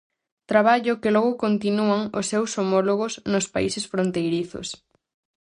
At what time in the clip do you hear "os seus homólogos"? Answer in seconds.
2.19-3.13